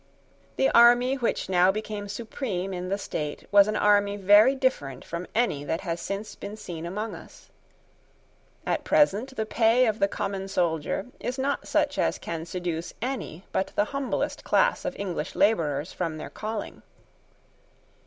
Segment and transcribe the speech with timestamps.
[0.55, 5.27] The army which now became supreme in the state was an army very different from
[5.35, 7.51] any that has since been seen among us.
[8.65, 13.45] At present the pay of the common soldier is not such as can seduce any
[13.51, 16.81] but the humblest class of English labourers from their calling.